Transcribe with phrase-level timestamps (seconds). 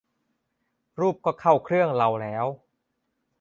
[0.99, 2.45] รูปก็เข้าเครื่องเราแล้ว